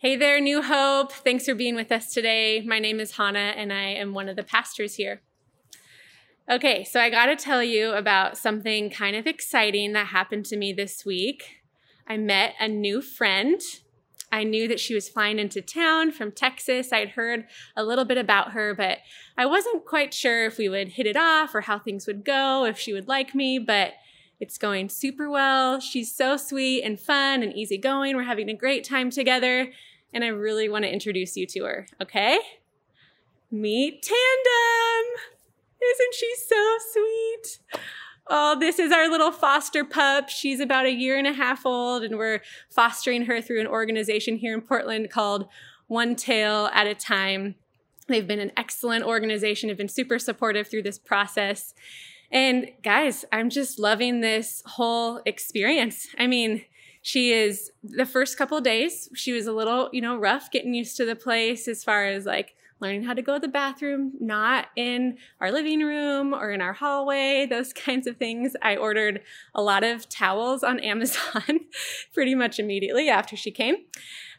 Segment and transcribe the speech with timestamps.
[0.00, 1.10] Hey there, New Hope.
[1.10, 2.62] Thanks for being with us today.
[2.64, 5.22] My name is Hannah, and I am one of the pastors here.
[6.48, 10.56] Okay, so I got to tell you about something kind of exciting that happened to
[10.56, 11.62] me this week.
[12.06, 13.60] I met a new friend.
[14.30, 16.92] I knew that she was flying into town from Texas.
[16.92, 17.46] I'd heard
[17.76, 18.98] a little bit about her, but
[19.36, 22.64] I wasn't quite sure if we would hit it off or how things would go,
[22.64, 23.94] if she would like me, but
[24.40, 25.80] it's going super well.
[25.80, 28.16] She's so sweet and fun and easygoing.
[28.16, 29.72] We're having a great time together
[30.12, 32.38] and I really want to introduce you to her, okay?
[33.50, 35.22] Meet Tandem!
[35.82, 37.82] Isn't she so sweet?
[38.26, 40.28] Oh, this is our little foster pup.
[40.28, 44.36] She's about a year and a half old, and we're fostering her through an organization
[44.36, 45.48] here in Portland called
[45.86, 47.54] One Tail at a Time.
[48.06, 51.74] They've been an excellent organization, have been super supportive through this process.
[52.30, 56.08] And guys, I'm just loving this whole experience.
[56.18, 56.64] I mean,
[57.02, 60.96] she is the first couple days she was a little you know rough getting used
[60.96, 64.66] to the place as far as like learning how to go to the bathroom not
[64.76, 68.54] in our living room or in our hallway those kinds of things.
[68.62, 69.22] I ordered
[69.54, 71.60] a lot of towels on amazon
[72.12, 73.76] pretty much immediately after she came.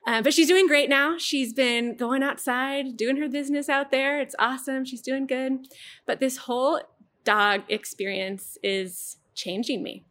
[0.07, 1.17] Uh, but she's doing great now.
[1.17, 4.21] She's been going outside doing her business out there.
[4.21, 4.85] It's awesome.
[4.85, 5.67] She's doing good.
[6.05, 6.79] But this whole
[7.23, 10.03] dog experience is changing me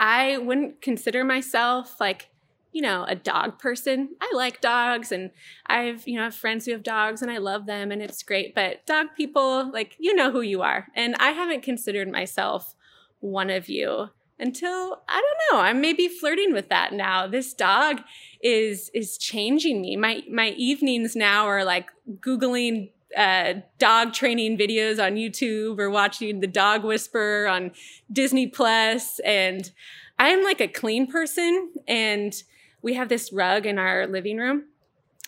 [0.00, 2.30] I wouldn't consider myself like,
[2.72, 4.16] you know, a dog person.
[4.18, 5.30] I like dogs and
[5.66, 8.54] I've, you know, have friends who have dogs and I love them and it's great.
[8.54, 10.86] But dog people, like, you know who you are.
[10.96, 12.74] And I haven't considered myself
[13.20, 15.62] one of you until I don't know.
[15.62, 17.26] I'm maybe flirting with that now.
[17.26, 18.00] This dog
[18.42, 19.96] is is changing me.
[19.96, 21.90] My my evenings now are like
[22.20, 27.72] googling uh, dog training videos on YouTube or watching the dog whisper on
[28.12, 29.18] Disney Plus.
[29.20, 29.70] And
[30.18, 31.72] I'm like a clean person.
[31.88, 32.34] And
[32.82, 34.64] we have this rug in our living room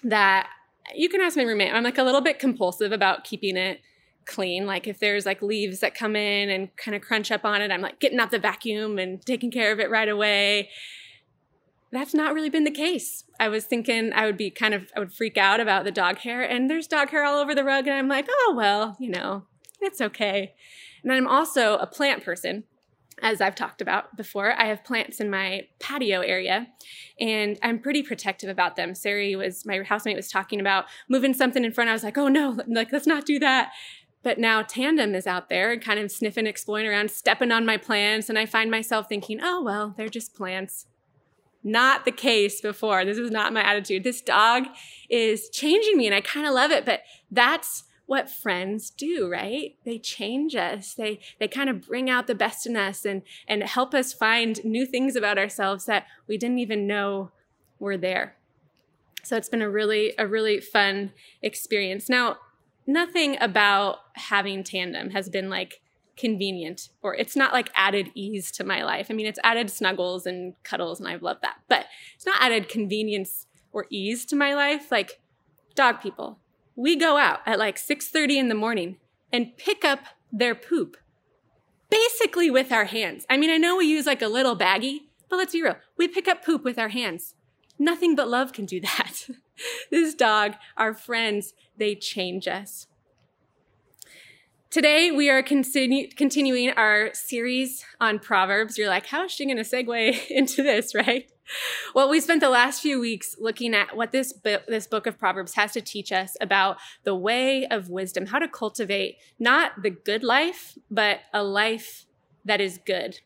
[0.05, 0.49] that
[0.95, 1.73] you can ask my roommate.
[1.73, 3.81] I'm like a little bit compulsive about keeping it
[4.25, 4.67] clean.
[4.67, 7.71] Like if there's like leaves that come in and kind of crunch up on it,
[7.71, 10.71] I'm like getting out the vacuum and taking care of it right away
[11.93, 13.25] that's not really been the case.
[13.39, 16.19] I was thinking I would be kind of, I would freak out about the dog
[16.19, 19.11] hair, and there's dog hair all over the rug, and I'm like, oh, well, you
[19.11, 19.45] know,
[19.81, 20.55] it's okay.
[21.03, 22.65] And I'm also a plant person.
[23.21, 26.67] As I've talked about before, I have plants in my patio area
[27.21, 28.97] and I'm pretty protective about them.
[28.97, 31.91] Sari was, my housemate was talking about moving something in front.
[31.91, 33.71] I was like, oh no, like, let's not do that.
[34.25, 37.77] But now Tandem is out there and kind of sniffing, exploring around, stepping on my
[37.77, 38.29] plants.
[38.29, 40.87] And I find myself thinking, oh, well, they're just plants
[41.65, 43.05] not the case before.
[43.05, 44.05] This was not my attitude.
[44.05, 44.65] This dog
[45.09, 49.77] is changing me and I kind of love it, but that's what friends do, right?
[49.85, 50.95] They change us.
[50.95, 54.63] They they kind of bring out the best in us and and help us find
[54.65, 57.31] new things about ourselves that we didn't even know
[57.79, 58.37] were there.
[59.23, 61.13] So it's been a really a really fun
[61.43, 62.09] experience.
[62.09, 62.39] Now,
[62.87, 65.81] nothing about having tandem has been like
[66.23, 69.09] convenient or it's not like added ease to my life.
[69.11, 72.69] I mean, it's added snuggles and cuddles and I love that, but it's not added
[72.69, 74.93] convenience or ease to my life.
[74.93, 75.21] Like
[75.75, 76.39] dog people,
[76.77, 78.99] we go out at like 6:30 in the morning
[79.33, 80.01] and pick up
[80.31, 80.97] their poop
[81.91, 83.27] basically with our hands.
[83.29, 85.77] I mean, I know we use like a little baggie, but let's be real.
[85.99, 87.35] We pick up poop with our hands.
[87.81, 89.29] Nothing but love can do that.
[89.91, 92.87] this dog, our friends, they change us.
[94.73, 98.79] Today, we are continu- continuing our series on Proverbs.
[98.79, 101.31] You're like, how is she going to segue into this, right?
[101.95, 105.57] Well, we spent the last few weeks looking at what this, this book of Proverbs
[105.57, 110.25] has to teach us about the way of wisdom, how to cultivate not the good
[110.25, 112.07] life, but a life
[112.47, 113.21] that is good.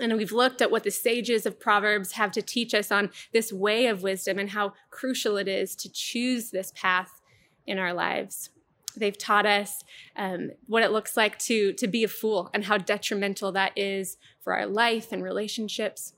[0.00, 3.52] And we've looked at what the sages of Proverbs have to teach us on this
[3.52, 7.20] way of wisdom and how crucial it is to choose this path
[7.66, 8.48] in our lives.
[8.96, 9.84] They've taught us
[10.16, 14.16] um, what it looks like to, to be a fool and how detrimental that is
[14.40, 16.14] for our life and relationships.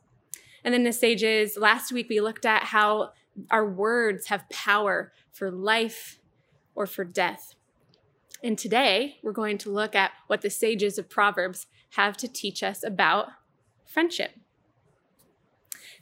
[0.65, 3.13] And then the sages, last week we looked at how
[3.51, 6.19] our words have power for life
[6.75, 7.55] or for death.
[8.43, 12.63] And today we're going to look at what the sages of Proverbs have to teach
[12.63, 13.29] us about
[13.85, 14.33] friendship.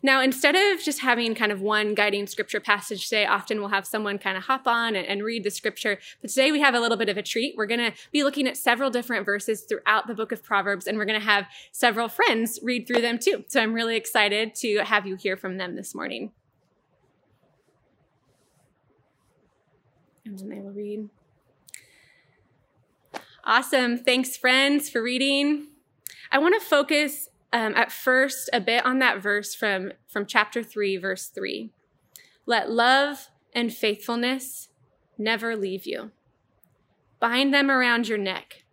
[0.04, 3.86] Now, instead of just having kind of one guiding scripture passage today, often we'll have
[3.86, 5.98] someone kind of hop on and, and read the scripture.
[6.20, 7.54] But today we have a little bit of a treat.
[7.56, 10.98] We're going to be looking at several different verses throughout the book of Proverbs, and
[10.98, 13.46] we're going to have several friends read through them too.
[13.48, 16.32] So I'm really excited to have you hear from them this morning.
[20.26, 21.08] And then they will read.
[23.42, 23.96] Awesome.
[23.96, 25.68] Thanks, friends, for reading.
[26.30, 30.60] I want to focus um, at first a bit on that verse from, from chapter
[30.60, 31.70] 3, verse 3.
[32.46, 34.70] Let love and faithfulness
[35.16, 36.10] never leave you.
[37.20, 38.64] Bind them around your neck.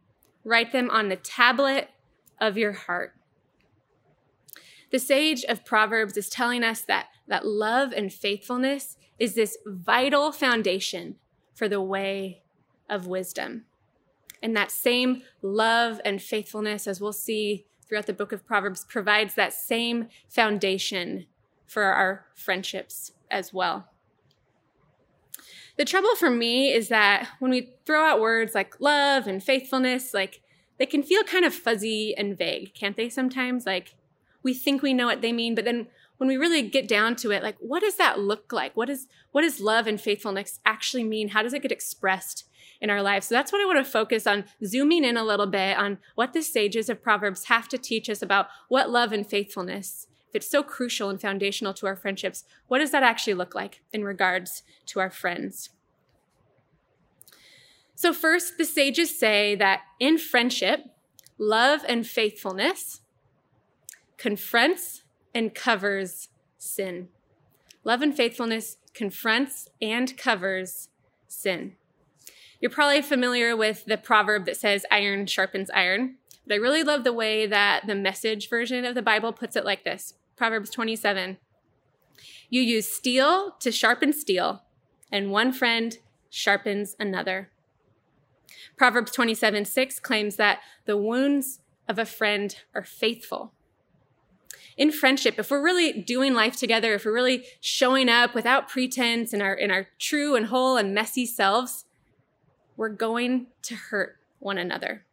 [0.44, 1.90] Write them on the tablet
[2.42, 3.14] of your heart.
[4.92, 10.32] The sage of Proverbs is telling us that, that love and faithfulness is this vital
[10.32, 11.18] foundation
[11.54, 12.42] for the way
[12.90, 13.66] of wisdom.
[14.42, 19.36] And that same love and faithfulness, as we'll see throughout the book of Proverbs, provides
[19.36, 21.26] that same foundation
[21.68, 23.90] for our friendships as well.
[25.76, 30.14] The trouble for me is that when we throw out words like love and faithfulness,
[30.14, 30.40] like
[30.80, 33.66] they can feel kind of fuzzy and vague, can't they sometimes?
[33.66, 33.96] Like
[34.42, 37.32] we think we know what they mean, but then when we really get down to
[37.32, 38.78] it, like what does that look like?
[38.78, 41.30] What is what does love and faithfulness actually mean?
[41.30, 42.48] How does it get expressed
[42.82, 43.28] in our lives?
[43.28, 46.34] So that's what I want to focus on, zooming in a little bit on what
[46.34, 50.50] the sages of Proverbs have to teach us about what love and faithfulness if it's
[50.50, 54.64] so crucial and foundational to our friendships, what does that actually look like in regards
[54.86, 55.72] to our friends?
[57.96, 60.86] So, first, the sages say that in friendship,
[61.38, 63.02] love and faithfulness
[64.18, 65.04] confronts
[65.36, 67.10] and covers sin.
[67.84, 70.88] Love and faithfulness confronts and covers
[71.28, 71.76] sin.
[72.62, 76.18] You're probably familiar with the proverb that says, iron sharpens iron.
[76.46, 79.66] But I really love the way that the message version of the Bible puts it
[79.66, 81.38] like this Proverbs 27.
[82.50, 84.64] You use steel to sharpen steel,
[85.12, 85.98] and one friend
[86.30, 87.50] sharpens another.
[88.78, 93.54] Proverbs 27 6 claims that the wounds of a friend are faithful.
[94.78, 99.34] In friendship, if we're really doing life together, if we're really showing up without pretense
[99.34, 101.86] in our, in our true and whole and messy selves,
[102.82, 105.06] we're going to hurt one another.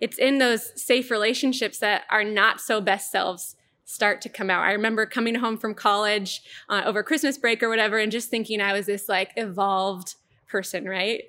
[0.00, 4.64] It's in those safe relationships that our not so best selves start to come out.
[4.64, 6.40] I remember coming home from college
[6.70, 10.14] uh, over Christmas break or whatever and just thinking I was this like evolved
[10.48, 11.24] person, right?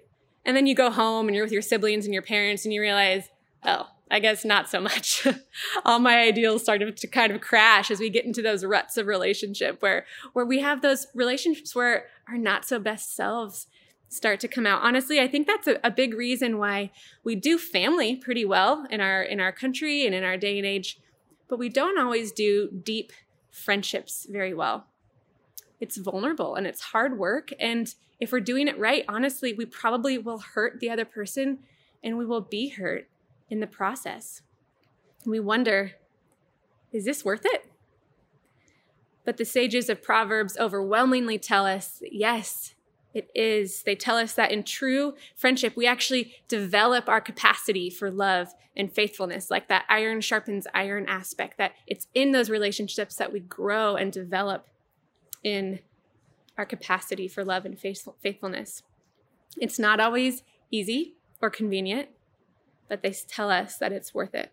[0.46, 2.80] And then you go home and you're with your siblings and your parents and you
[2.80, 3.28] realize,
[3.66, 5.28] oh, I guess not so much.
[5.86, 9.08] All my ideals started to kind of crash as we get into those ruts of
[9.08, 13.68] relationship where where we have those relationships where our not so best selves
[14.14, 14.82] start to come out.
[14.82, 16.92] Honestly, I think that's a, a big reason why
[17.24, 20.68] we do family pretty well in our in our country and in our day and
[20.68, 21.00] age
[21.54, 23.14] but we don't always do deep
[23.52, 24.88] friendships very well.
[25.80, 27.52] It's vulnerable and it's hard work.
[27.60, 31.60] And if we're doing it right, honestly, we probably will hurt the other person
[32.04, 33.08] and we will be hurt
[33.52, 34.42] in the process.
[35.28, 35.92] We wonder,
[36.92, 37.70] is this worth it?
[39.24, 42.74] But the sages of Proverbs overwhelmingly tell us yes,
[43.14, 43.84] it is.
[43.84, 48.92] They tell us that in true friendship, we actually develop our capacity for love and
[48.92, 53.96] faithfulness, like that iron sharpens iron aspect, that it's in those relationships that we grow
[53.96, 54.68] and develop
[55.44, 55.80] in
[56.58, 58.84] our capacity for love and faithfulness.
[59.58, 62.10] It's not always easy or convenient,
[62.88, 64.52] but they tell us that it's worth it.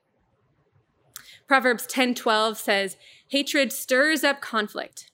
[1.46, 2.96] Proverbs 10:12 says,
[3.28, 5.09] "Hatred stirs up conflict,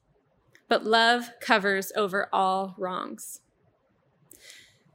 [0.68, 3.40] but love covers over all wrongs.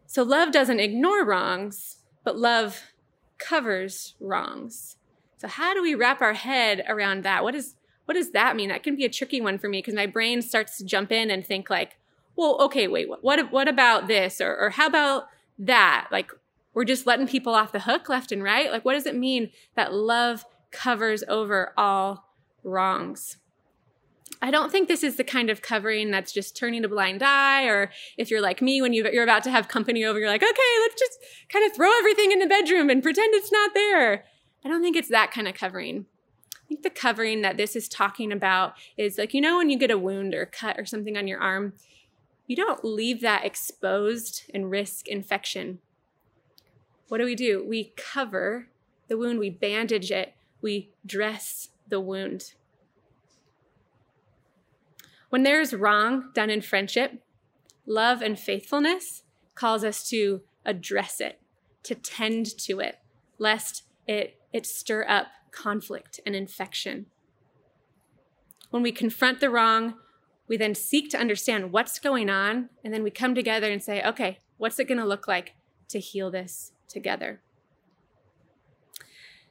[0.06, 2.92] So love doesn't ignore wrongs, but love
[3.38, 4.98] covers wrongs.
[5.38, 7.44] So how do we wrap our head around that?
[7.44, 7.76] What is
[8.06, 8.70] what does that mean?
[8.70, 11.32] That can be a tricky one for me because my brain starts to jump in
[11.32, 11.98] and think like,
[12.36, 16.10] well, okay, wait, what what about this or or how about that?
[16.12, 16.32] Like
[16.74, 18.72] we're just letting people off the hook left and right.
[18.72, 23.38] Like what does it mean that love covers over all wrongs?
[24.42, 27.66] I don't think this is the kind of covering that's just turning a blind eye,
[27.66, 30.80] or if you're like me, when you're about to have company over, you're like, okay,
[30.82, 31.20] let's just
[31.50, 34.26] kind of throw everything in the bedroom and pretend it's not there.
[34.66, 36.08] I don't think it's that kind of covering.
[36.56, 39.78] I think the covering that this is talking about is like, you know, when you
[39.78, 41.74] get a wound or cut or something on your arm,
[42.48, 45.80] you don't leave that exposed and risk infection.
[47.10, 47.64] What do we do?
[47.68, 48.70] We cover
[49.08, 52.54] the wound, we bandage it, we dress the wound.
[55.32, 57.24] When there is wrong done in friendship,
[57.86, 59.24] love and faithfulness
[59.56, 61.40] calls us to address it,
[61.84, 63.00] to tend to it,
[63.38, 67.06] lest it, it stir up conflict and infection.
[68.72, 69.94] When we confront the wrong,
[70.50, 74.04] we then seek to understand what's going on, and then we come together and say,
[74.04, 75.54] okay, what's it going to look like
[75.88, 77.40] to heal this together?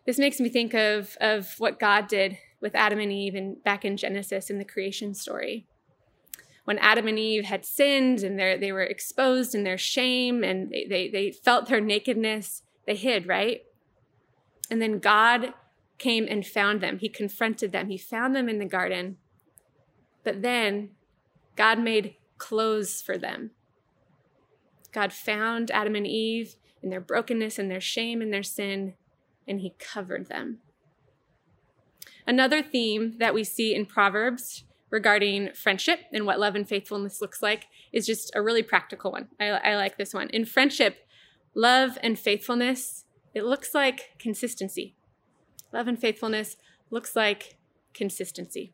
[0.04, 3.86] This makes me think of, of what God did with Adam and Eve and back
[3.86, 5.66] in Genesis in the creation story
[6.70, 10.86] when Adam and Eve had sinned and they were exposed in their shame and they,
[10.88, 13.62] they, they felt their nakedness, they hid, right?
[14.70, 15.52] And then God
[15.98, 17.00] came and found them.
[17.00, 17.88] He confronted them.
[17.88, 19.16] He found them in the garden.
[20.22, 20.90] But then
[21.56, 23.50] God made clothes for them.
[24.92, 28.94] God found Adam and Eve in their brokenness and their shame and their sin,
[29.48, 30.58] and he covered them.
[32.28, 37.42] Another theme that we see in Proverbs regarding friendship and what love and faithfulness looks
[37.42, 39.28] like is just a really practical one.
[39.38, 40.28] I, I like this one.
[40.30, 41.06] In friendship,
[41.54, 43.04] love and faithfulness,
[43.34, 44.96] it looks like consistency.
[45.72, 46.56] Love and faithfulness
[46.90, 47.56] looks like
[47.94, 48.72] consistency.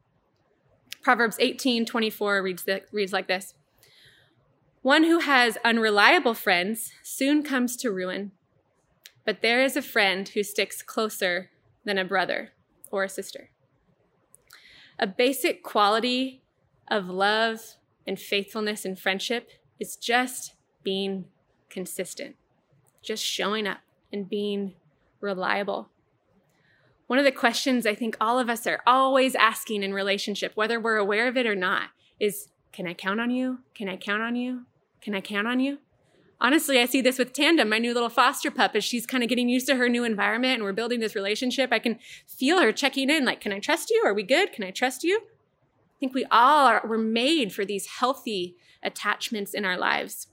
[1.03, 3.55] Proverbs 18 24 reads, the, reads like this
[4.83, 8.33] One who has unreliable friends soon comes to ruin,
[9.25, 11.51] but there is a friend who sticks closer
[11.85, 12.53] than a brother
[12.91, 13.51] or a sister.
[14.99, 16.43] A basic quality
[16.91, 17.77] of love
[18.07, 21.27] and faithfulness and friendship is just being
[21.69, 22.37] consistent,
[23.03, 23.81] just showing up
[24.13, 24.75] and being
[25.21, 25.91] reliable.
[27.07, 30.81] One of the questions I think all of us are always asking in relationship, whether
[30.81, 33.59] we're aware of it or not, is can I count on you?
[33.75, 34.63] Can I count on you?
[35.01, 35.79] Can I count on you?
[36.39, 39.29] Honestly, I see this with Tandem, my new little foster pup, as she's kind of
[39.29, 41.73] getting used to her new environment and we're building this relationship.
[41.73, 44.03] I can feel her checking in, like, can I trust you?
[44.05, 44.53] Are we good?
[44.53, 45.17] Can I trust you?
[45.17, 50.27] I think we all are, we're made for these healthy attachments in our lives.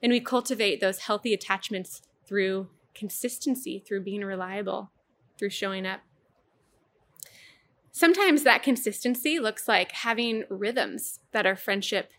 [0.00, 4.92] And we cultivate those healthy attachments through consistency, through being reliable,
[5.38, 6.00] through showing up.
[7.90, 12.12] Sometimes that consistency looks like having rhythms that our friendship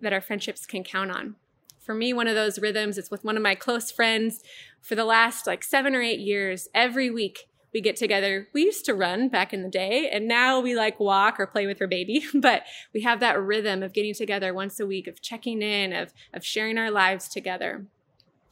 [0.00, 1.36] that our friendships can count on.
[1.84, 4.42] For me, one of those rhythms is with one of my close friends
[4.80, 6.68] for the last like 7 or 8 years.
[6.74, 8.48] Every week we get together.
[8.52, 11.66] We used to run back in the day, and now we like walk or play
[11.66, 12.24] with her baby.
[12.34, 12.62] But
[12.92, 16.44] we have that rhythm of getting together once a week, of checking in, of, of
[16.44, 17.86] sharing our lives together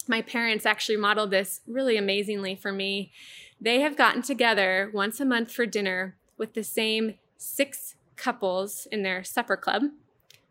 [0.08, 3.12] my parents actually modeled this really amazingly for me.
[3.60, 9.02] They have gotten together once a month for dinner with the same six couples in
[9.02, 9.82] their supper club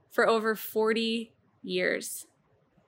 [0.10, 1.34] for over 40
[1.64, 2.28] years.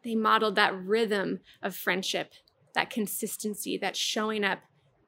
[0.03, 2.33] They modeled that rhythm of friendship,
[2.75, 4.59] that consistency, that showing up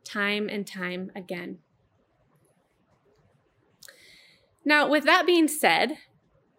[0.03, 1.59] time and time again.
[4.63, 5.97] Now, with that being said,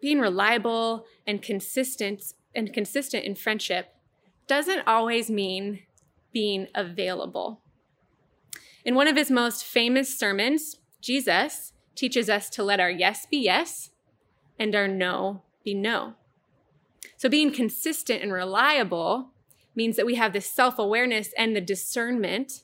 [0.01, 3.93] being reliable and consistent and consistent in friendship
[4.47, 5.81] doesn't always mean
[6.31, 7.61] being available.
[8.85, 13.37] In one of his most famous sermons, Jesus teaches us to let our yes be
[13.37, 13.91] yes
[14.57, 16.13] and our no be no.
[17.17, 19.31] So, being consistent and reliable
[19.75, 22.63] means that we have this self awareness and the discernment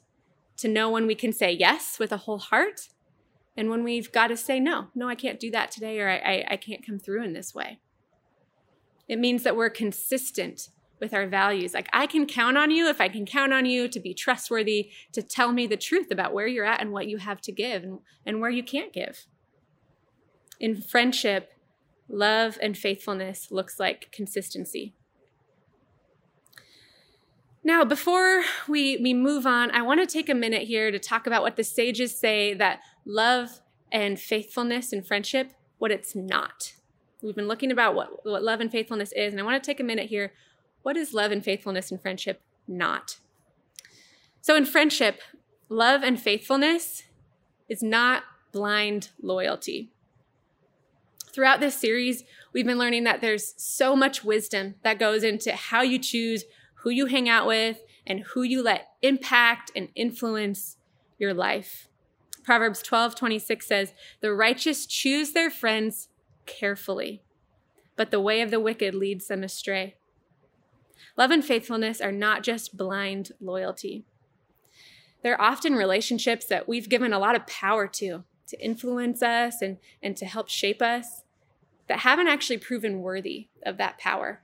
[0.58, 2.90] to know when we can say yes with a whole heart
[3.58, 4.88] and when we've got to say no.
[4.96, 7.54] No, I can't do that today, or I, I, I can't come through in this
[7.54, 7.80] way.
[9.08, 10.70] It means that we're consistent
[11.00, 11.74] with our values.
[11.74, 14.90] Like, I can count on you if I can count on you to be trustworthy,
[15.12, 17.84] to tell me the truth about where you're at and what you have to give
[17.84, 19.26] and, and where you can't give.
[20.60, 21.53] In friendship,
[22.08, 24.94] love and faithfulness looks like consistency.
[27.64, 31.26] Now, before we, we move on, I want to take a minute here to talk
[31.26, 36.74] about what the sages say that love and faithfulness and friendship, what it's not.
[37.22, 39.80] We've been looking about what, what love and faithfulness is, and I want to take
[39.80, 40.34] a minute here
[40.84, 43.20] what is love and faithfulness and friendship not?
[44.42, 45.22] So, in friendship,
[45.70, 47.04] love and faithfulness
[47.70, 49.93] is not blind loyalty.
[51.34, 52.24] Throughout this series,
[52.54, 56.44] we've been learning that there's so much wisdom that goes into how you choose
[56.76, 60.78] who you hang out with and who you let impact and influence
[61.18, 61.88] your life.
[62.44, 66.10] Proverbs 12 26 says, The righteous choose their friends
[66.46, 67.24] carefully,
[67.96, 69.96] but the way of the wicked leads them astray.
[71.18, 74.06] Love and faithfulness are not just blind loyalty.
[75.24, 79.78] They're often relationships that we've given a lot of power to, to influence us and,
[80.02, 81.23] and to help shape us,
[81.94, 84.42] that haven't actually proven worthy of that power.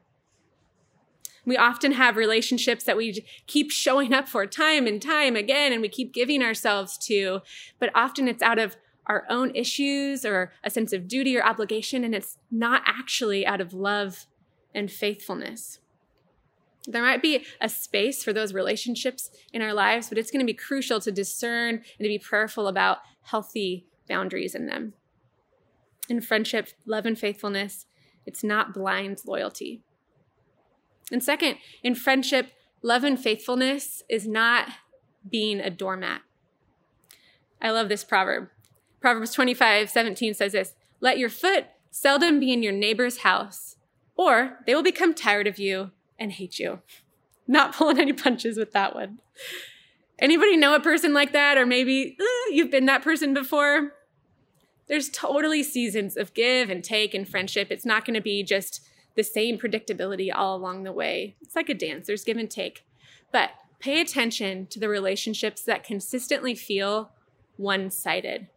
[1.46, 5.82] We often have relationships that we keep showing up for time and time again, and
[5.82, 7.42] we keep giving ourselves to,
[7.80, 8.78] but often it's out of
[9.08, 13.62] our own issues or a sense of duty or obligation, and it's not actually out
[13.62, 14.28] of love
[14.76, 15.80] and faithfulness.
[16.86, 20.46] There might be a space for those relationships in our lives, but it's going to
[20.46, 24.94] be crucial to discern and to be prayerful about healthy boundaries in them.
[26.10, 27.86] In friendship, love and faithfulness,
[28.26, 29.84] it's not blind loyalty.
[31.12, 32.52] And second, in friendship,
[32.82, 34.70] love and faithfulness is not
[35.30, 36.22] being a doormat.
[37.62, 38.50] I love this proverb.
[39.02, 43.76] Proverbs 25, 17 says this Let your foot seldom be in your neighbor's house,
[44.16, 46.82] or they will become tired of you and hate you.
[47.48, 49.20] Not pulling any punches with that one.
[50.20, 51.58] Anybody know a person like that?
[51.58, 53.94] Or maybe uh, you've been that person before?
[54.90, 57.68] There's totally seasons of give and take in friendship.
[57.70, 61.36] It's not going to be just the same predictability all along the way.
[61.42, 62.86] It's like a dance, there's give and take.
[63.32, 67.12] But pay attention to the relationships that consistently feel
[67.56, 68.48] one sided.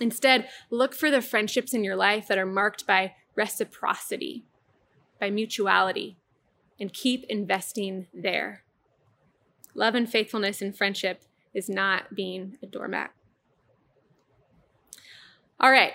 [0.00, 4.44] Instead, look for the friendships in your life that are marked by reciprocity,
[5.20, 6.16] by mutuality,
[6.80, 8.64] and keep investing there.
[9.74, 11.22] Love and faithfulness in friendship
[11.54, 13.12] is not being a doormat.
[15.62, 15.92] All right,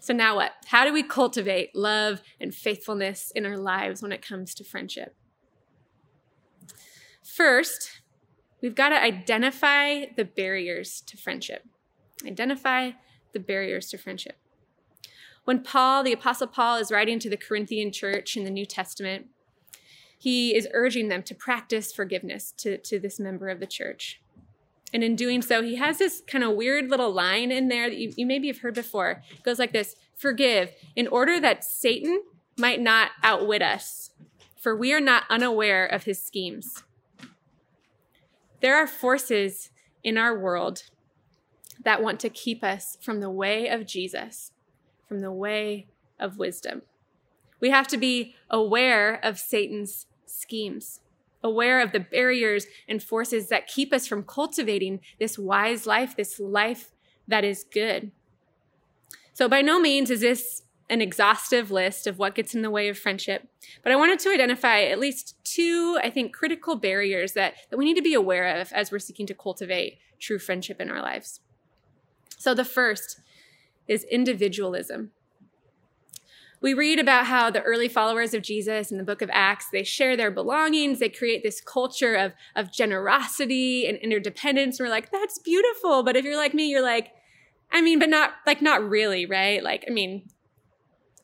[0.00, 0.50] so now what?
[0.66, 5.14] How do we cultivate love and faithfulness in our lives when it comes to friendship?
[7.22, 8.00] First,
[8.60, 11.64] we've got to identify the barriers to friendship.
[12.26, 12.92] Identify
[13.32, 14.36] the barriers to friendship.
[15.44, 19.26] When Paul, the Apostle Paul, is writing to the Corinthian church in the New Testament,
[20.18, 24.20] he is urging them to practice forgiveness to, to this member of the church.
[24.92, 27.98] And in doing so, he has this kind of weird little line in there that
[27.98, 29.22] you, you maybe have heard before.
[29.30, 32.22] It goes like this Forgive, in order that Satan
[32.58, 34.10] might not outwit us,
[34.60, 36.82] for we are not unaware of his schemes.
[38.60, 39.70] There are forces
[40.04, 40.82] in our world
[41.82, 44.52] that want to keep us from the way of Jesus,
[45.08, 45.86] from the way
[46.18, 46.82] of wisdom.
[47.58, 51.00] We have to be aware of Satan's schemes,
[51.42, 56.38] aware of the barriers and forces that keep us from cultivating this wise life, this
[56.38, 56.90] life
[57.26, 58.10] that is good.
[59.32, 62.88] So, by no means is this an exhaustive list of what gets in the way
[62.88, 63.46] of friendship,
[63.82, 67.84] but I wanted to identify at least two, I think, critical barriers that, that we
[67.84, 71.40] need to be aware of as we're seeking to cultivate true friendship in our lives.
[72.38, 73.20] So, the first
[73.86, 75.12] is individualism.
[76.62, 79.82] We read about how the early followers of Jesus in the book of Acts, they
[79.82, 84.78] share their belongings, they create this culture of, of generosity and interdependence.
[84.78, 86.02] And we're like, that's beautiful.
[86.02, 87.12] But if you're like me, you're like,
[87.72, 89.62] I mean, but not like not really, right?
[89.62, 90.28] Like, I mean,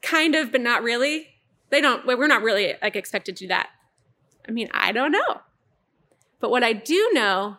[0.01, 1.29] kind of, but not really.
[1.71, 3.69] They don't, we're not really like expected to do that.
[4.49, 5.41] I mean, I don't know.
[6.41, 7.57] But what I do know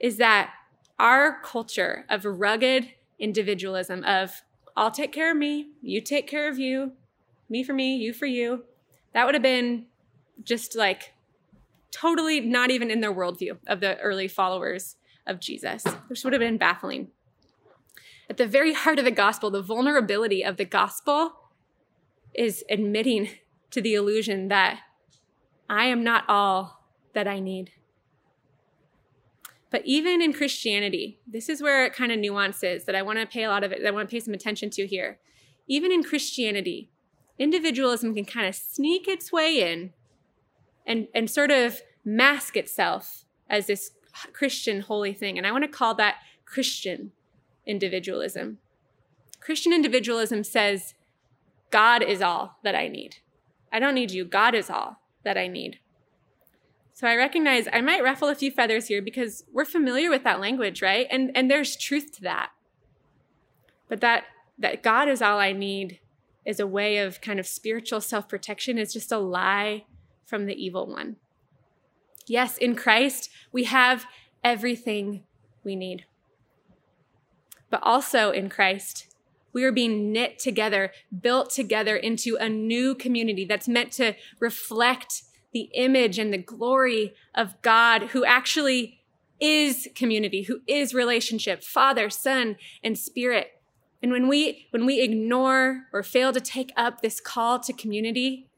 [0.00, 0.50] is that
[0.98, 4.42] our culture of rugged individualism, of
[4.78, 6.92] I'll take care of me, you take care of you,
[7.48, 8.64] me for me, you for you,
[9.12, 9.86] that would have been
[10.44, 11.14] just like
[11.90, 14.94] totally not even in their worldview of the early followers
[15.26, 17.08] of Jesus, which would have been baffling.
[18.30, 21.32] At the very heart of the gospel, the vulnerability of the gospel
[22.32, 23.30] is admitting
[23.72, 24.78] to the illusion that
[25.68, 27.72] I am not all that I need.
[29.70, 33.26] But even in Christianity, this is where it kind of nuances that I want to
[33.26, 35.18] pay a lot of it, I want to pay some attention to here.
[35.66, 36.90] Even in Christianity,
[37.38, 39.92] individualism can kind of sneak its way in
[40.86, 43.92] and, and sort of mask itself as this
[44.32, 45.36] Christian holy thing.
[45.36, 47.12] And I want to call that Christian
[47.66, 48.58] individualism.
[49.40, 50.94] Christian individualism says,
[51.70, 53.16] God is all that I need.
[53.70, 54.24] I don't need you.
[54.24, 55.78] God is all that I need.
[56.98, 60.40] So I recognize I might ruffle a few feathers here because we're familiar with that
[60.40, 61.06] language, right?
[61.08, 62.50] And and there's truth to that.
[63.88, 64.24] But that
[64.58, 66.00] that God is all I need
[66.44, 69.84] is a way of kind of spiritual self-protection is just a lie
[70.26, 71.18] from the evil one.
[72.26, 74.04] Yes, in Christ, we have
[74.42, 75.22] everything
[75.62, 76.04] we need.
[77.70, 79.14] But also in Christ,
[79.52, 80.90] we are being knit together,
[81.22, 87.14] built together into a new community that's meant to reflect the image and the glory
[87.34, 89.00] of God who actually
[89.40, 93.52] is community, who is relationship, Father, Son, and Spirit.
[94.02, 98.48] And when we when we ignore or fail to take up this call to community,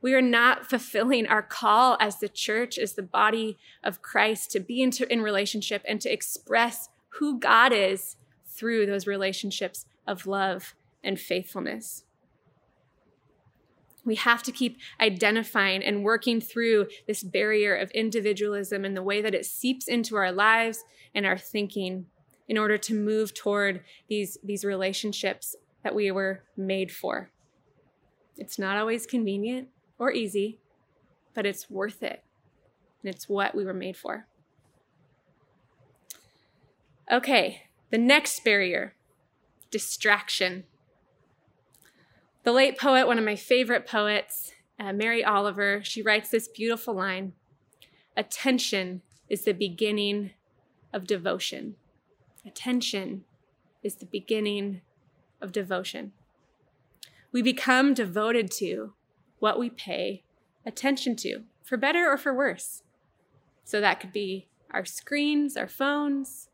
[0.00, 4.60] we are not fulfilling our call as the church, as the body of Christ, to
[4.60, 10.74] be into, in relationship and to express who God is through those relationships of love
[11.04, 12.04] and faithfulness.
[14.04, 19.22] We have to keep identifying and working through this barrier of individualism and the way
[19.22, 20.82] that it seeps into our lives
[21.14, 22.06] and our thinking
[22.48, 27.30] in order to move toward these, these relationships that we were made for.
[28.36, 30.58] It's not always convenient or easy,
[31.34, 32.24] but it's worth it.
[33.02, 34.26] And it's what we were made for.
[37.10, 38.94] Okay, the next barrier
[39.70, 40.64] distraction.
[42.44, 46.94] The late poet, one of my favorite poets, uh, Mary Oliver, she writes this beautiful
[46.94, 47.34] line
[48.16, 50.32] Attention is the beginning
[50.92, 51.76] of devotion.
[52.44, 53.24] Attention
[53.82, 54.80] is the beginning
[55.40, 56.12] of devotion.
[57.30, 58.94] We become devoted to
[59.38, 60.24] what we pay
[60.66, 62.82] attention to, for better or for worse.
[63.64, 66.48] So that could be our screens, our phones,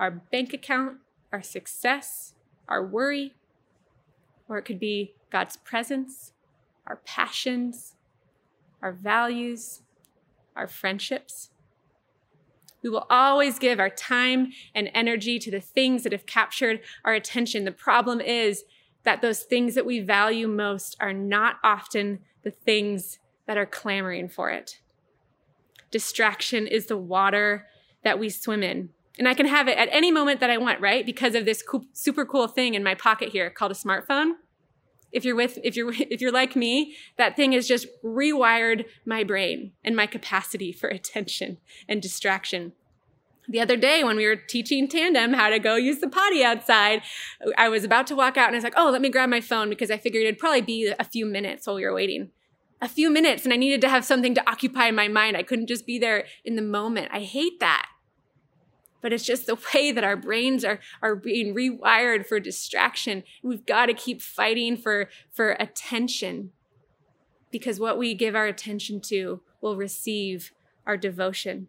[0.00, 0.96] our bank account,
[1.30, 2.34] our success,
[2.68, 3.34] our worry,
[4.48, 6.32] or it could be God's presence,
[6.86, 7.94] our passions,
[8.82, 9.82] our values,
[10.54, 11.50] our friendships.
[12.82, 17.14] We will always give our time and energy to the things that have captured our
[17.14, 17.64] attention.
[17.64, 18.64] The problem is
[19.02, 24.28] that those things that we value most are not often the things that are clamoring
[24.28, 24.80] for it.
[25.90, 27.66] Distraction is the water
[28.04, 28.90] that we swim in.
[29.18, 31.06] And I can have it at any moment that I want, right?
[31.06, 34.32] Because of this super cool thing in my pocket here called a smartphone.
[35.12, 39.24] If you're with, if you're, if you're like me, that thing has just rewired my
[39.24, 42.72] brain and my capacity for attention and distraction.
[43.48, 47.02] The other day, when we were teaching Tandem how to go use the potty outside,
[47.56, 49.40] I was about to walk out and I was like, oh, let me grab my
[49.40, 52.30] phone because I figured it'd probably be a few minutes while we were waiting.
[52.82, 55.36] A few minutes, and I needed to have something to occupy my mind.
[55.36, 57.08] I couldn't just be there in the moment.
[57.10, 57.88] I hate that
[59.00, 63.22] but it's just the way that our brains are, are being rewired for distraction.
[63.42, 66.50] We've got to keep fighting for, for attention
[67.50, 70.52] because what we give our attention to will receive
[70.86, 71.68] our devotion.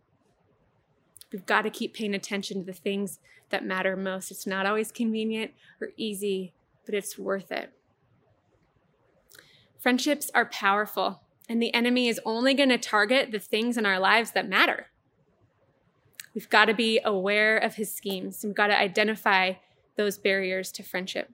[1.32, 4.32] We've got to keep paying attention to the things that matter most.
[4.32, 6.54] It's not always convenient or easy,
[6.86, 7.74] but it's worth it.
[9.78, 14.00] Friendships are powerful, and the enemy is only going to target the things in our
[14.00, 14.88] lives that matter.
[16.38, 18.42] We've got to be aware of his schemes.
[18.44, 19.54] We've got to identify
[19.96, 21.32] those barriers to friendship.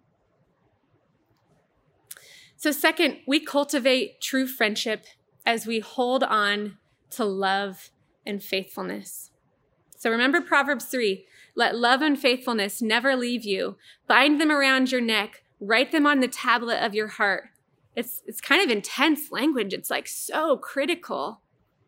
[2.56, 5.04] So, second, we cultivate true friendship
[5.46, 6.78] as we hold on
[7.10, 7.90] to love
[8.26, 9.32] and faithfulness.
[9.98, 13.76] So, remember Proverbs 3 let love and faithfulness never leave you.
[14.08, 17.50] Bind them around your neck, write them on the tablet of your heart.
[17.94, 19.74] It's, it's kind of intense language.
[19.74, 21.42] It's like so critical.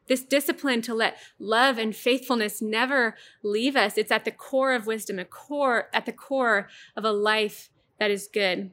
[0.08, 3.98] This discipline to let love and faithfulness never leave us.
[3.98, 8.12] It's at the core of wisdom, a core, at the core of a life that
[8.12, 8.72] is good.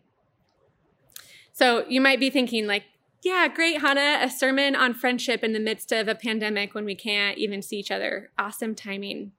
[1.53, 2.85] So you might be thinking, like,
[3.23, 6.95] yeah, great, Hannah, a sermon on friendship in the midst of a pandemic when we
[6.95, 8.31] can't even see each other.
[8.39, 9.33] Awesome timing.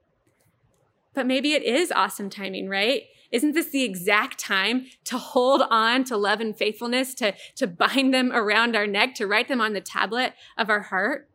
[1.13, 3.03] But maybe it is awesome timing, right?
[3.31, 8.13] Isn't this the exact time to hold on to love and faithfulness, to, to bind
[8.13, 11.29] them around our neck, to write them on the tablet of our heart?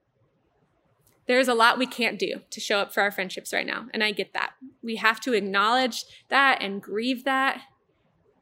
[1.29, 3.87] There's a lot we can't do to show up for our friendships right now.
[3.93, 4.55] And I get that.
[4.83, 7.61] We have to acknowledge that and grieve that.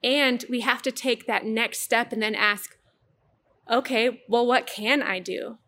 [0.02, 2.76] And we have to take that next step and then ask,
[3.68, 5.58] okay, well, what can I do?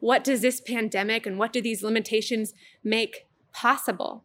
[0.00, 4.24] What does this pandemic and what do these limitations make possible?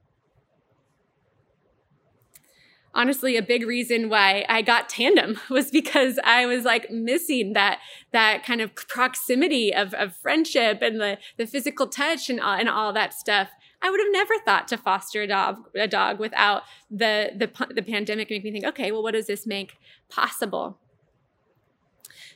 [2.94, 7.80] Honestly a big reason why I got tandem was because I was like missing that
[8.12, 12.70] that kind of proximity of, of friendship and the, the physical touch and all, and
[12.70, 13.50] all that stuff.
[13.82, 17.82] I would have never thought to foster a dog, a dog without the, the, the
[17.82, 19.78] pandemic make me think, okay, well, what does this make
[20.10, 20.80] possible?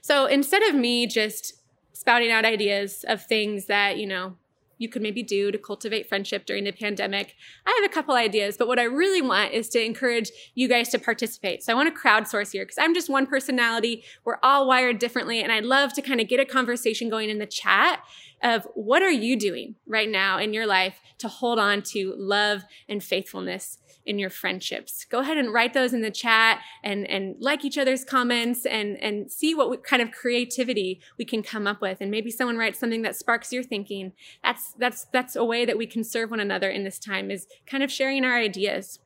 [0.01, 1.55] So instead of me just
[1.91, 4.37] spouting out ideas of things that, you know,
[4.77, 7.35] you could maybe do to cultivate friendship during the pandemic.
[7.65, 10.89] I have a couple ideas, but what I really want is to encourage you guys
[10.89, 11.63] to participate.
[11.63, 14.03] So I want to crowdsource here because I'm just one personality.
[14.25, 15.41] We're all wired differently.
[15.41, 18.03] And I'd love to kind of get a conversation going in the chat
[18.43, 22.63] of what are you doing right now in your life to hold on to love
[22.89, 25.05] and faithfulness in your friendships.
[25.05, 29.01] Go ahead and write those in the chat and, and like each other's comments and,
[29.01, 31.99] and see what kind of creativity we can come up with.
[32.01, 34.11] And maybe someone writes something that sparks your thinking.
[34.43, 37.47] That's, that's, that's a way that we can serve one another in this time is
[37.65, 38.99] kind of sharing our ideas.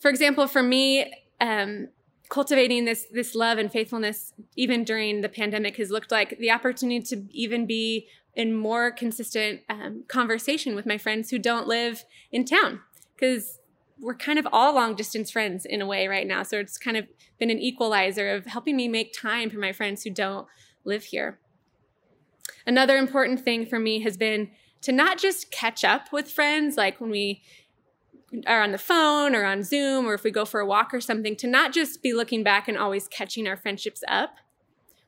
[0.00, 1.88] For example, for me, um,
[2.28, 7.00] cultivating this this love and faithfulness even during the pandemic has looked like the opportunity
[7.00, 12.44] to even be in more consistent um, conversation with my friends who don't live in
[12.44, 12.80] town
[13.14, 13.58] because
[14.00, 16.42] we're kind of all long distance friends in a way right now.
[16.42, 17.06] So it's kind of
[17.38, 20.46] been an equalizer of helping me make time for my friends who don't
[20.84, 21.40] live here.
[22.66, 24.50] Another important thing for me has been
[24.82, 27.42] to not just catch up with friends, like when we
[28.46, 31.00] are on the phone or on Zoom or if we go for a walk or
[31.00, 34.36] something, to not just be looking back and always catching our friendships up,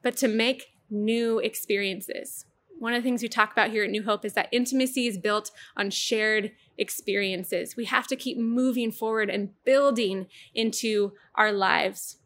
[0.03, 2.47] but to make new experiences.
[2.79, 5.19] One of the things we talk about here at New Hope is that intimacy is
[5.19, 7.77] built on shared experiences.
[7.77, 12.17] We have to keep moving forward and building into our lives.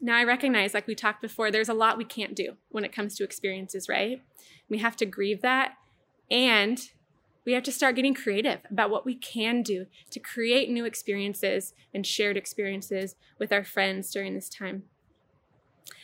[0.00, 2.92] Now, I recognize, like we talked before, there's a lot we can't do when it
[2.92, 4.20] comes to experiences, right?
[4.68, 5.74] We have to grieve that
[6.30, 6.90] and
[7.46, 11.72] we have to start getting creative about what we can do to create new experiences
[11.94, 14.82] and shared experiences with our friends during this time.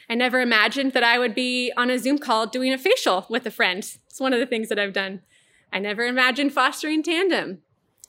[0.08, 3.44] I never imagined that I would be on a Zoom call doing a facial with
[3.44, 3.78] a friend.
[3.78, 5.22] It's one of the things that I've done.
[5.72, 7.58] I never imagined fostering tandem.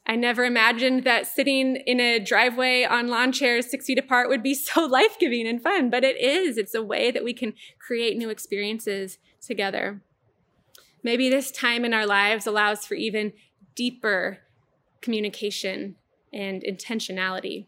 [0.05, 4.43] I never imagined that sitting in a driveway on lawn chairs six feet apart would
[4.43, 6.57] be so life giving and fun, but it is.
[6.57, 10.01] It's a way that we can create new experiences together.
[11.03, 13.33] Maybe this time in our lives allows for even
[13.75, 14.39] deeper
[15.01, 15.95] communication
[16.31, 17.67] and intentionality.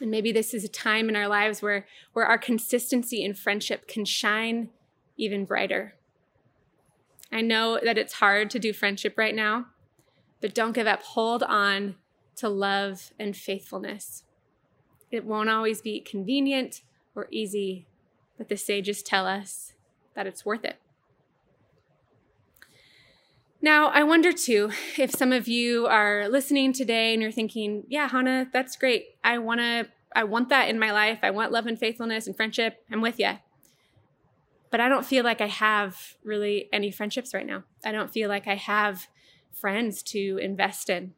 [0.00, 3.86] And maybe this is a time in our lives where, where our consistency in friendship
[3.86, 4.70] can shine
[5.16, 5.94] even brighter.
[7.30, 9.66] I know that it's hard to do friendship right now,
[10.40, 11.02] but don't give up.
[11.02, 11.96] Hold on
[12.36, 14.24] to love and faithfulness.
[15.10, 16.82] It won't always be convenient
[17.14, 17.86] or easy,
[18.38, 19.74] but the sages tell us
[20.14, 20.78] that it's worth it.
[23.60, 28.08] Now, I wonder too if some of you are listening today and you're thinking, yeah,
[28.08, 29.16] Hannah, that's great.
[29.24, 31.18] I want to I want that in my life.
[31.22, 32.82] I want love and faithfulness and friendship.
[32.90, 33.38] I'm with you.
[34.70, 37.64] But I don't feel like I have really any friendships right now.
[37.84, 39.08] I don't feel like I have
[39.52, 41.14] friends to invest in.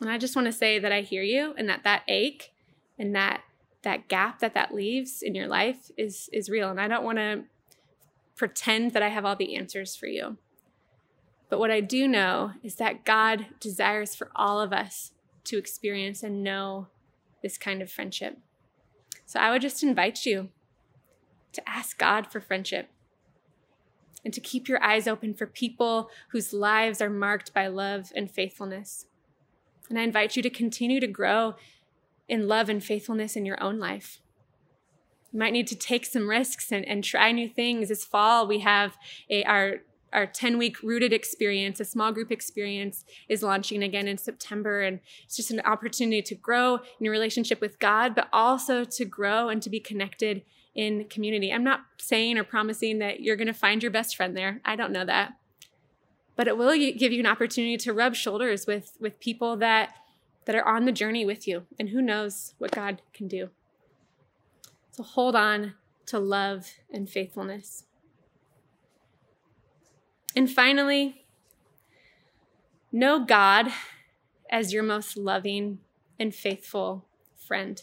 [0.00, 2.52] And I just want to say that I hear you and that that ache
[2.98, 3.42] and that
[3.82, 7.18] that gap that that leaves in your life is is real and I don't want
[7.18, 7.44] to
[8.34, 10.38] pretend that I have all the answers for you.
[11.48, 15.12] But what I do know is that God desires for all of us
[15.44, 16.88] to experience and know
[17.42, 18.38] this kind of friendship.
[19.26, 20.48] So I would just invite you
[21.52, 22.88] to ask God for friendship
[24.24, 28.30] and to keep your eyes open for people whose lives are marked by love and
[28.30, 29.06] faithfulness.
[29.88, 31.56] And I invite you to continue to grow
[32.28, 34.20] in love and faithfulness in your own life.
[35.30, 37.88] You might need to take some risks and, and try new things.
[37.88, 38.96] This fall, we have
[39.28, 39.80] a, our
[40.14, 44.82] our 10 week rooted experience, a small group experience, is launching again in September.
[44.82, 49.04] And it's just an opportunity to grow in your relationship with God, but also to
[49.04, 50.42] grow and to be connected
[50.74, 51.52] in community.
[51.52, 54.60] I'm not saying or promising that you're going to find your best friend there.
[54.64, 55.34] I don't know that.
[56.36, 59.94] But it will give you an opportunity to rub shoulders with, with people that,
[60.46, 61.66] that are on the journey with you.
[61.78, 63.50] And who knows what God can do.
[64.90, 65.74] So hold on
[66.06, 67.84] to love and faithfulness.
[70.36, 71.26] And finally,
[72.90, 73.68] know God
[74.50, 75.78] as your most loving
[76.18, 77.82] and faithful friend.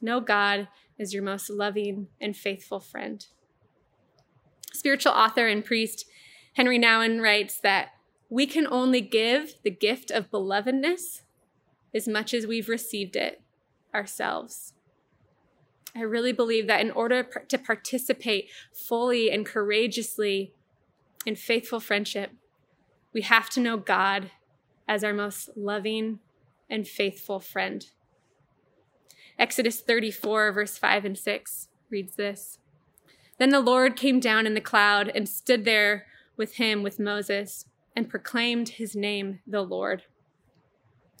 [0.00, 0.68] Know God
[0.98, 3.26] as your most loving and faithful friend.
[4.72, 6.06] Spiritual author and priest
[6.56, 7.90] Henri Nouwen writes that
[8.28, 11.22] we can only give the gift of belovedness
[11.92, 13.42] as much as we've received it
[13.94, 14.74] ourselves.
[15.94, 20.54] I really believe that in order to participate fully and courageously
[21.26, 22.32] in faithful friendship,
[23.12, 24.30] we have to know God
[24.88, 26.20] as our most loving
[26.68, 27.86] and faithful friend.
[29.38, 32.58] Exodus 34, verse 5 and 6 reads this
[33.38, 36.06] Then the Lord came down in the cloud and stood there
[36.36, 40.04] with him, with Moses, and proclaimed his name, the Lord.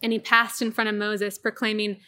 [0.02, 1.98] And he passed in front of Moses, proclaiming,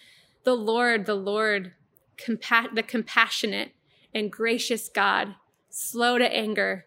[0.45, 1.73] The Lord, the Lord,
[2.17, 3.73] compa- the compassionate
[4.15, 5.35] and gracious God,
[5.69, 6.87] slow to anger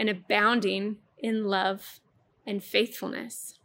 [0.00, 2.00] and abounding in love
[2.46, 3.58] and faithfulness.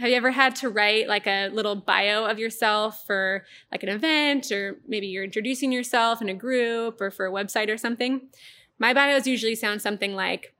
[0.00, 3.88] Have you ever had to write like a little bio of yourself for like an
[3.88, 8.28] event, or maybe you're introducing yourself in a group or for a website or something?
[8.80, 10.52] My bios usually sound something like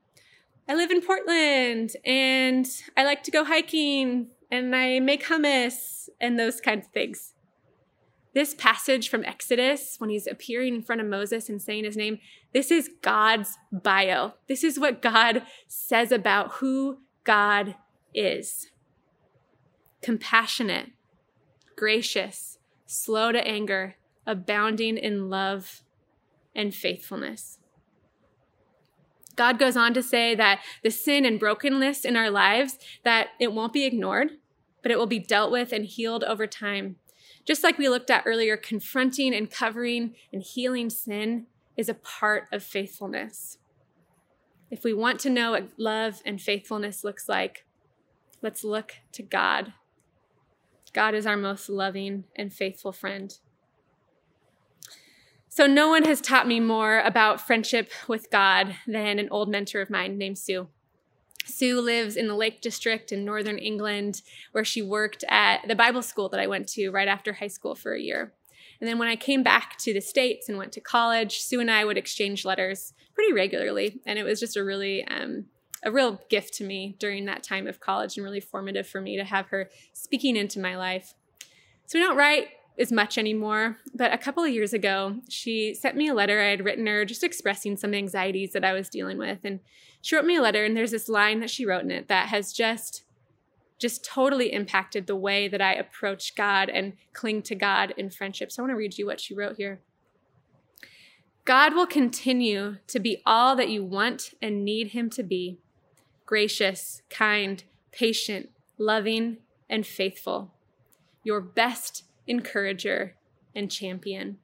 [0.67, 6.39] I live in Portland and I like to go hiking and I make hummus and
[6.39, 7.33] those kinds of things.
[8.33, 12.19] This passage from Exodus, when he's appearing in front of Moses and saying his name,
[12.57, 14.33] this is God's bio.
[14.47, 17.75] This is what God says about who God
[18.15, 18.71] is
[20.01, 20.87] compassionate,
[21.75, 25.83] gracious, slow to anger, abounding in love
[26.55, 27.59] and faithfulness.
[29.35, 33.53] God goes on to say that the sin and brokenness in our lives that it
[33.53, 34.31] won't be ignored,
[34.81, 36.95] but it will be dealt with and healed over time
[37.45, 42.47] just like we looked at earlier, confronting and covering and healing sin is a part
[42.51, 43.59] of faithfulness.
[44.69, 47.65] If we want to know what love and faithfulness looks like,
[48.41, 49.73] let's look to God.
[50.91, 53.37] God is our most loving and faithful friend.
[55.47, 59.81] So, no one has taught me more about friendship with God than an old mentor
[59.81, 60.67] of mine named Sue.
[61.45, 66.01] Sue lives in the Lake District in northern England, where she worked at the Bible
[66.01, 68.33] school that I went to right after high school for a year.
[68.79, 71.71] And then when I came back to the States and went to college, Sue and
[71.71, 73.99] I would exchange letters pretty regularly.
[74.05, 75.45] And it was just a really, um,
[75.83, 79.17] a real gift to me during that time of college and really formative for me
[79.17, 81.13] to have her speaking into my life.
[81.85, 83.77] So we don't write as much anymore.
[83.93, 87.05] But a couple of years ago, she sent me a letter I had written her
[87.05, 89.39] just expressing some anxieties that I was dealing with.
[89.43, 89.59] And
[90.01, 92.29] she wrote me a letter, and there's this line that she wrote in it that
[92.29, 93.03] has just
[93.79, 98.51] just totally impacted the way that I approach God and cling to God in friendship.
[98.51, 99.81] So I want to read you what she wrote here.
[101.45, 105.59] God will continue to be all that you want and need him to be
[106.25, 109.37] gracious, kind, patient, loving,
[109.69, 110.53] and faithful,
[111.23, 113.15] your best encourager
[113.55, 114.39] and champion.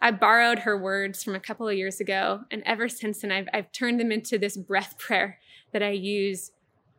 [0.00, 3.48] I borrowed her words from a couple of years ago, and ever since then, I've,
[3.52, 5.38] I've turned them into this breath prayer
[5.72, 6.52] that I use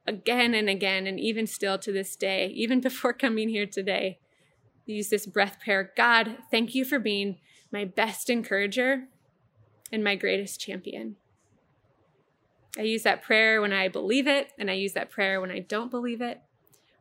[0.10, 4.20] again and again, and even still to this day, even before coming here today.
[4.86, 7.38] Use this breath prayer God, thank you for being
[7.72, 9.04] my best encourager
[9.92, 11.16] and my greatest champion.
[12.78, 15.60] I use that prayer when I believe it, and I use that prayer when I
[15.60, 16.42] don't believe it.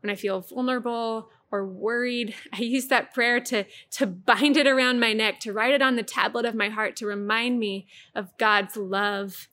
[0.03, 5.01] When I feel vulnerable or worried, I use that prayer to, to bind it around
[5.01, 8.37] my neck, to write it on the tablet of my heart, to remind me of
[8.39, 9.49] God's love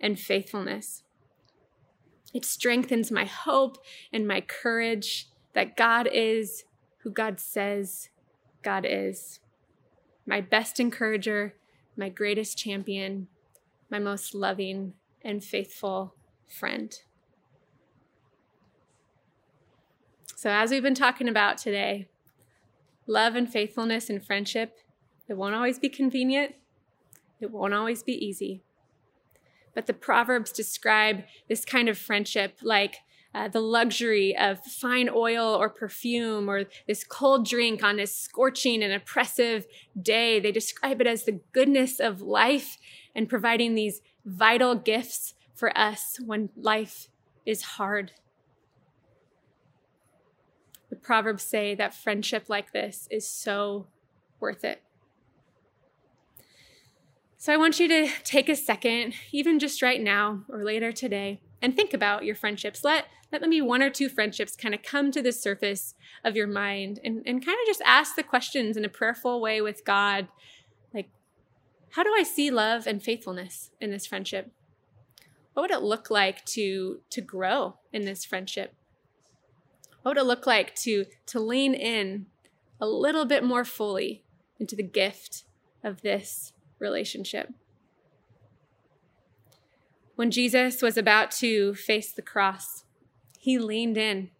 [0.00, 1.03] and faithfulness.
[2.34, 3.78] It strengthens my hope
[4.12, 6.64] and my courage that God is
[6.98, 8.08] who God says
[8.62, 9.38] God is.
[10.26, 11.54] My best encourager,
[11.96, 13.28] my greatest champion,
[13.88, 16.14] my most loving and faithful
[16.48, 16.98] friend.
[20.34, 22.08] So, as we've been talking about today,
[23.06, 24.78] love and faithfulness and friendship,
[25.28, 26.54] it won't always be convenient,
[27.40, 28.62] it won't always be easy.
[29.74, 32.98] But the Proverbs describe this kind of friendship like
[33.34, 38.82] uh, the luxury of fine oil or perfume or this cold drink on this scorching
[38.82, 39.66] and oppressive
[40.00, 40.38] day.
[40.38, 42.78] They describe it as the goodness of life
[43.14, 47.08] and providing these vital gifts for us when life
[47.44, 48.12] is hard.
[50.90, 53.88] The Proverbs say that friendship like this is so
[54.38, 54.83] worth it.
[57.44, 61.42] So I want you to take a second, even just right now or later today,
[61.60, 62.82] and think about your friendships.
[62.82, 66.46] Let, let maybe one or two friendships kind of come to the surface of your
[66.46, 70.28] mind and, and kind of just ask the questions in a prayerful way with God
[70.94, 71.10] Like,
[71.90, 74.50] how do I see love and faithfulness in this friendship?
[75.52, 78.72] What would it look like to to grow in this friendship?
[80.00, 82.24] What would it look like to to lean in
[82.80, 84.24] a little bit more fully
[84.58, 85.44] into the gift
[85.82, 86.53] of this
[86.84, 87.48] relationship?
[90.14, 92.84] When Jesus was about to face the cross,
[93.38, 94.30] he leaned in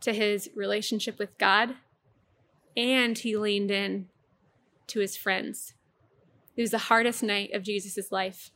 [0.00, 1.74] to his relationship with God
[2.76, 4.06] and he leaned in
[4.86, 5.74] to his friends.
[6.56, 8.50] It was the hardest night of Jesus' life.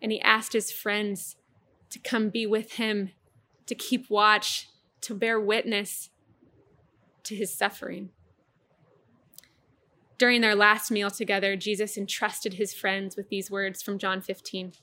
[0.00, 1.36] And he asked his friends
[1.90, 3.10] to come be with him,
[3.66, 4.68] to keep watch,
[5.02, 6.10] to bear witness
[7.24, 8.10] to his suffering.
[10.20, 14.74] During their last meal together, Jesus entrusted his friends with these words from John 15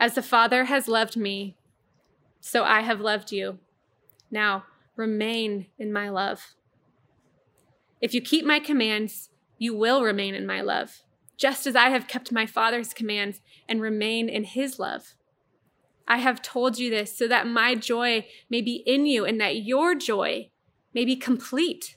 [0.00, 1.58] As the Father has loved me,
[2.40, 3.58] so I have loved you.
[4.30, 4.64] Now
[4.96, 6.54] remain in my love.
[8.00, 9.28] If you keep my commands,
[9.58, 11.02] you will remain in my love,
[11.36, 15.16] just as I have kept my Father's commands and remain in his love.
[16.08, 19.56] I have told you this so that my joy may be in you and that
[19.56, 20.48] your joy
[20.94, 21.95] may be complete.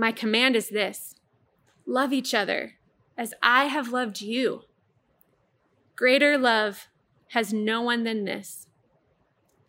[0.00, 1.16] My command is this
[1.84, 2.74] love each other
[3.16, 4.62] as I have loved you.
[5.96, 6.86] Greater love
[7.30, 8.68] has no one than this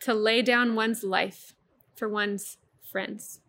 [0.02, 1.56] to lay down one's life
[1.96, 2.58] for one's
[2.92, 3.40] friends.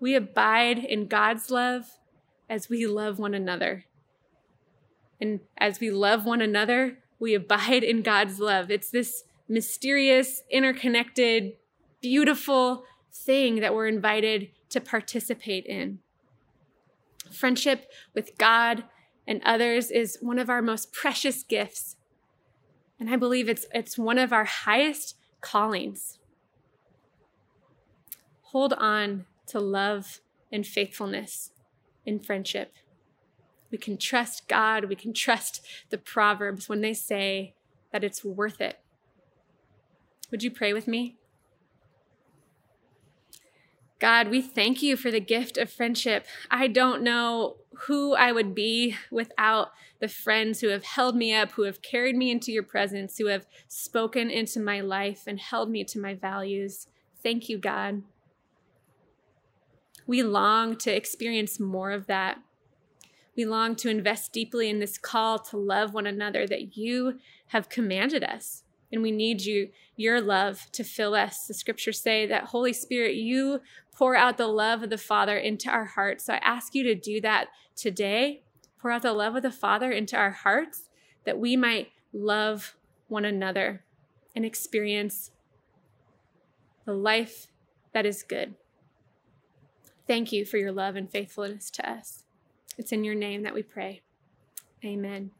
[0.00, 1.98] We abide in God's love
[2.48, 3.84] as we love one another.
[5.20, 8.70] And as we love one another, we abide in God's love.
[8.70, 11.52] It's this mysterious, interconnected,
[12.00, 12.84] beautiful
[13.24, 15.98] thing that we're invited to participate in.
[17.30, 18.84] Friendship with God
[19.26, 21.96] and others is one of our most precious gifts.
[22.98, 26.18] And I believe it's, it's one of our highest callings.
[28.42, 31.50] Hold on to love and faithfulness
[32.04, 32.72] in friendship.
[33.70, 37.54] We can trust God, we can trust the Proverbs when they say
[37.92, 38.78] that it's worth it.
[40.30, 41.16] Would you pray with me?
[43.98, 46.26] God, we thank you for the gift of friendship.
[46.50, 49.70] I don't know who I would be without
[50.00, 53.26] the friends who have held me up, who have carried me into your presence, who
[53.26, 56.88] have spoken into my life and held me to my values.
[57.22, 58.02] Thank you, God.
[60.06, 62.38] We long to experience more of that.
[63.34, 67.18] We long to invest deeply in this call to love one another that you
[67.48, 68.62] have commanded us.
[68.92, 71.46] And we need you, your love to fill us.
[71.46, 73.60] The scriptures say that Holy Spirit, you
[73.92, 76.26] pour out the love of the Father into our hearts.
[76.26, 78.42] So I ask you to do that today.
[78.80, 80.84] Pour out the love of the Father into our hearts
[81.24, 82.76] that we might love
[83.08, 83.84] one another
[84.34, 85.30] and experience
[86.84, 87.48] the life
[87.92, 88.54] that is good.
[90.06, 92.22] Thank you for your love and faithfulness to us.
[92.78, 94.02] It's in your name that we pray.
[94.84, 95.30] Amen.